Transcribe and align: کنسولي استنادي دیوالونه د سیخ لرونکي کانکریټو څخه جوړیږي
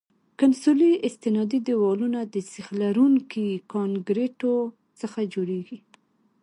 کنسولي 0.39 0.91
استنادي 1.07 1.59
دیوالونه 1.67 2.19
د 2.33 2.35
سیخ 2.51 2.67
لرونکي 2.81 3.47
کانکریټو 3.73 4.55
څخه 4.99 5.19
جوړیږي 5.33 5.79